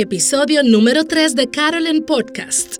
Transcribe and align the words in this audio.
Episodio 0.00 0.62
número 0.62 1.04
3 1.04 1.34
de 1.34 1.50
Carolyn 1.50 2.02
Podcast. 2.02 2.76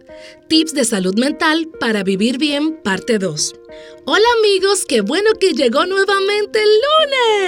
Tips 0.49 0.73
de 0.73 0.87
salud 0.87 1.15
mental 1.19 1.69
para 1.79 2.03
vivir 2.03 2.39
bien, 2.39 2.79
parte 2.83 3.19
2. 3.19 3.55
Hola 4.07 4.25
amigos, 4.39 4.87
qué 4.89 5.03
bueno 5.03 5.29
que 5.39 5.53
llegó 5.53 5.85
nuevamente 5.85 6.61
el 6.63 6.71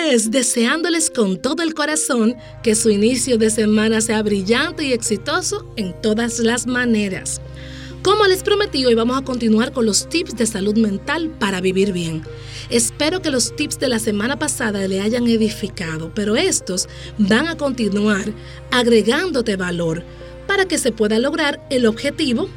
lunes, 0.03 0.31
deseándoles 0.31 1.09
con 1.09 1.41
todo 1.41 1.63
el 1.63 1.73
corazón 1.73 2.37
que 2.63 2.75
su 2.75 2.91
inicio 2.91 3.39
de 3.39 3.49
semana 3.49 4.03
sea 4.03 4.23
brillante 4.23 4.85
y 4.85 4.93
exitoso 4.93 5.67
en 5.77 5.99
todas 6.03 6.39
las 6.39 6.67
maneras. 6.67 7.41
Como 8.03 8.27
les 8.27 8.43
prometí, 8.43 8.85
hoy 8.85 8.97
vamos 8.97 9.17
a 9.17 9.23
continuar 9.23 9.71
con 9.71 9.87
los 9.87 10.09
tips 10.09 10.37
de 10.37 10.45
salud 10.47 10.77
mental 10.77 11.31
para 11.39 11.61
vivir 11.61 11.93
bien. 11.93 12.23
Espero 12.69 13.23
que 13.23 13.31
los 13.31 13.55
tips 13.55 13.79
de 13.79 13.89
la 13.89 14.01
semana 14.01 14.41
pasada 14.41 14.89
le 14.89 15.01
hayan 15.01 15.29
edificado, 15.29 16.11
pero 16.13 16.35
estos 16.35 16.89
van 17.17 17.47
a 17.47 17.57
continuar 17.57 18.33
agregándote 18.73 19.55
valor 19.55 20.03
para 20.49 20.65
que 20.65 20.79
se 20.79 20.91
pueda 20.91 21.21
lograr 21.21 21.65
el 21.71 21.87
objetivo 21.87 22.49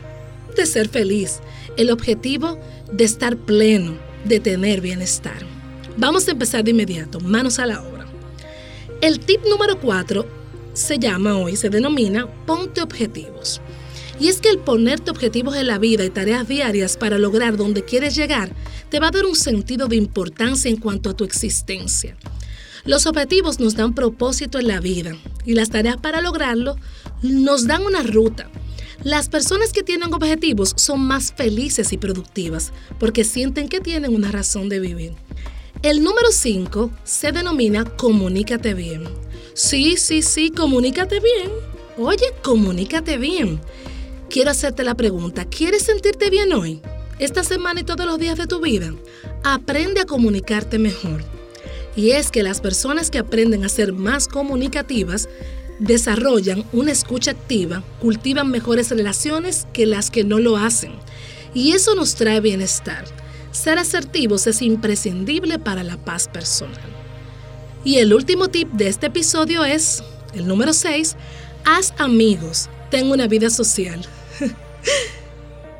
de 0.58 0.66
ser 0.66 0.90
feliz, 0.90 1.42
el 1.78 1.92
objetivo 1.92 2.60
de 2.92 3.04
estar 3.04 3.38
pleno, 3.38 4.00
de 4.24 4.40
tener 4.40 4.82
bienestar. 4.82 5.46
Vamos 5.96 6.28
a 6.28 6.32
empezar 6.32 6.64
de 6.64 6.72
inmediato, 6.72 7.20
manos 7.20 7.60
a 7.60 7.68
la 7.68 7.84
obra. 7.84 8.08
El 9.00 9.20
tip 9.20 9.46
número 9.46 9.80
4 9.80 10.26
se 10.74 10.98
llama 10.98 11.38
hoy, 11.38 11.56
se 11.56 11.70
denomina 11.70 12.28
ponte 12.48 12.82
objetivos. 12.82 13.62
Y 14.20 14.30
es 14.30 14.40
que 14.40 14.50
el 14.50 14.60
ponerte 14.60 15.12
objetivos 15.12 15.56
en 15.56 15.68
la 15.68 15.78
vida 15.78 16.06
y 16.06 16.10
tareas 16.10 16.48
diarias 16.48 16.96
para 16.96 17.18
lograr 17.18 17.58
donde 17.58 17.84
quieres 17.84 18.16
llegar 18.16 18.50
te 18.90 19.00
va 19.00 19.08
a 19.08 19.12
dar 19.12 19.26
un 19.26 19.36
sentido 19.36 19.88
de 19.88 19.98
importancia 19.98 20.70
en 20.70 20.78
cuanto 20.78 21.10
a 21.10 21.16
tu 21.16 21.26
existencia. 21.26 22.16
Los 22.86 23.08
objetivos 23.08 23.60
nos 23.60 23.76
dan 23.76 23.94
propósito 23.94 24.60
en 24.60 24.68
la 24.68 24.80
vida 24.80 25.18
y 25.44 25.54
las 25.54 25.70
tareas 25.70 25.98
para 25.98 26.22
lograrlo 26.22 26.78
nos 27.24 27.68
dan 27.68 27.84
una 27.84 28.04
ruta. 28.04 28.50
Las 29.04 29.28
personas 29.28 29.74
que 29.74 29.84
tienen 29.84 30.14
objetivos 30.14 30.74
son 30.78 31.02
más 31.02 31.34
felices 31.34 31.92
y 31.92 31.98
productivas 31.98 32.72
porque 33.00 33.24
sienten 33.24 33.68
que 33.68 33.82
tienen 33.82 34.16
una 34.16 34.32
razón 34.32 34.70
de 34.70 34.80
vivir. 34.80 35.14
El 35.82 36.04
número 36.04 36.32
5 36.32 36.90
se 37.04 37.32
denomina 37.32 37.84
comunícate 37.84 38.74
bien. 38.76 39.04
Sí, 39.54 39.98
sí, 39.98 40.22
sí, 40.22 40.52
comunícate 40.52 41.20
bien. 41.20 41.52
Oye, 41.98 42.26
comunícate 42.44 43.18
bien 43.18 43.60
quiero 44.30 44.52
hacerte 44.52 44.84
la 44.84 44.96
pregunta, 44.96 45.46
¿quieres 45.46 45.84
sentirte 45.84 46.30
bien 46.30 46.54
hoy? 46.54 46.82
Esta 47.20 47.44
semana 47.44 47.82
y 47.82 47.84
todos 47.84 48.06
los 48.06 48.20
días 48.20 48.38
de 48.38 48.48
tu 48.48 48.60
vida. 48.60 48.94
Aprende 49.44 50.02
a 50.02 50.06
comunicarte 50.06 50.80
mejor. 50.80 51.24
Y 51.96 52.12
es 52.12 52.30
que 52.30 52.44
las 52.44 52.60
personas 52.60 53.10
que 53.10 53.20
aprenden 53.20 53.64
a 53.64 53.70
ser 53.70 53.94
más 53.94 54.28
comunicativas 54.28 55.30
desarrollan 55.80 56.66
una 56.74 56.92
escucha 56.92 57.32
activa, 57.32 57.84
cultivan 58.02 58.50
mejores 58.50 58.90
relaciones 58.90 59.68
que 59.74 59.86
las 59.86 60.12
que 60.12 60.24
no 60.24 60.40
lo 60.40 60.58
hacen. 60.58 60.94
Y 61.54 61.72
eso 61.72 61.96
nos 61.96 62.16
trae 62.16 62.42
bienestar. 62.42 63.06
Ser 63.52 63.80
asertivos 63.80 64.48
es 64.48 64.62
imprescindible 64.62 65.60
para 65.60 65.84
la 65.84 65.98
paz 65.98 66.28
personal. 66.28 66.78
Y 67.86 68.00
el 68.00 68.14
último 68.14 68.50
tip 68.50 68.70
de 68.72 68.88
este 68.88 69.08
episodio 69.08 69.64
es, 69.64 70.04
el 70.34 70.48
número 70.48 70.74
6, 70.74 71.16
haz 71.64 71.94
amigos, 71.98 72.70
ten 72.96 73.12
una 73.12 73.28
vida 73.28 73.50
social. 73.50 74.00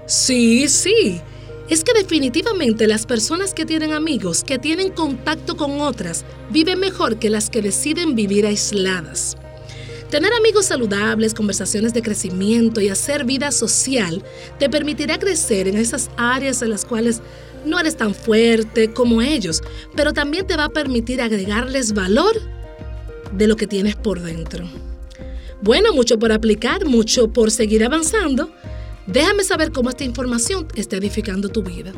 sí, 0.06 0.68
sí. 0.68 1.22
Es 1.70 1.86
que 1.86 1.94
definitivamente 1.94 2.88
las 2.88 3.06
personas 3.06 3.54
que 3.54 3.66
tienen 3.66 3.94
amigos, 3.94 4.44
que 4.44 4.60
tienen 4.60 4.90
contacto 4.92 5.56
con 5.56 5.80
otras, 5.80 6.26
viven 6.52 6.78
mejor 6.78 7.18
que 7.18 7.30
las 7.30 7.50
que 7.50 7.62
deciden 7.62 8.16
vivir 8.16 8.46
aisladas. 8.46 9.38
Tener 10.10 10.34
amigos 10.34 10.66
saludables, 10.66 11.34
conversaciones 11.34 11.94
de 11.94 12.02
crecimiento 12.02 12.82
y 12.82 12.90
hacer 12.90 13.24
vida 13.24 13.54
social 13.54 14.22
te 14.60 14.70
permitirá 14.70 15.18
crecer 15.18 15.70
en 15.70 15.78
esas 15.78 16.10
áreas 16.18 16.62
en 16.62 16.70
las 16.70 16.84
cuales 16.84 17.22
no 17.66 17.80
eres 17.80 17.96
tan 17.96 18.14
fuerte 18.14 18.92
como 18.92 19.22
ellos, 19.22 19.64
pero 19.96 20.12
también 20.12 20.46
te 20.46 20.58
va 20.58 20.66
a 20.66 20.70
permitir 20.70 21.22
agregarles 21.22 21.94
valor 21.94 22.42
de 23.32 23.48
lo 23.48 23.56
que 23.56 23.68
tienes 23.68 23.96
por 23.96 24.20
dentro. 24.20 24.68
Bueno, 25.66 25.94
mucho 25.94 26.20
por 26.20 26.32
aplicar, 26.32 26.86
mucho 26.86 27.34
por 27.34 27.50
seguir 27.50 27.84
avanzando. 27.84 28.52
Déjame 29.08 29.44
saber 29.44 29.72
cómo 29.72 29.90
esta 29.90 30.04
información 30.04 30.68
está 30.76 30.98
edificando 30.98 31.50
tu 31.50 31.64
vida. 31.64 31.92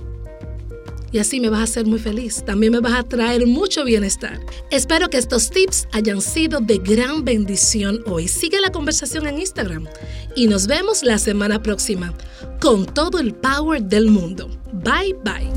Y 1.12 1.20
así 1.20 1.42
me 1.42 1.50
vas 1.50 1.60
a 1.60 1.64
hacer 1.64 1.86
muy 1.86 2.00
feliz. 2.00 2.46
También 2.46 2.72
me 2.72 2.80
vas 2.80 2.94
a 2.94 3.04
traer 3.04 3.46
mucho 3.46 3.84
bienestar. 3.84 4.40
Espero 4.72 5.10
que 5.10 5.18
estos 5.18 5.50
tips 5.50 5.90
hayan 5.92 6.22
sido 6.22 6.62
de 6.62 6.78
gran 6.78 7.26
bendición 7.26 8.02
hoy. 8.06 8.30
Sigue 8.30 8.62
la 8.62 8.72
conversación 8.72 9.28
en 9.28 9.38
Instagram. 9.38 9.86
Y 10.34 10.48
nos 10.48 10.68
vemos 10.68 11.04
la 11.04 11.18
semana 11.18 11.62
próxima 11.62 12.14
con 12.62 12.86
todo 12.86 13.20
el 13.20 13.34
power 13.34 13.84
del 13.84 14.08
mundo. 14.08 14.48
Bye 14.72 15.14
bye. 15.26 15.52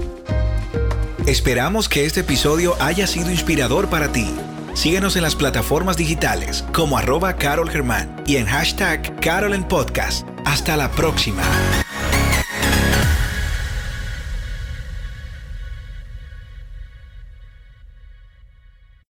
Esperamos 1.26 1.88
que 1.88 2.06
este 2.06 2.20
episodio 2.20 2.74
haya 2.80 3.06
sido 3.06 3.30
inspirador 3.30 3.88
para 3.88 4.10
ti. 4.10 4.26
Síguenos 4.74 5.16
en 5.16 5.22
las 5.22 5.34
plataformas 5.36 5.96
digitales 5.96 6.64
como 6.72 6.98
arroba 6.98 7.36
Carol 7.36 7.70
Germán 7.70 8.22
y 8.26 8.36
en 8.36 8.46
hashtag 8.46 9.20
Carol 9.20 9.54
en 9.54 9.64
Podcast. 9.64 10.26
Hasta 10.44 10.76
la 10.76 10.90
próxima. 10.90 11.42